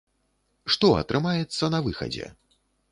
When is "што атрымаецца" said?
0.75-1.71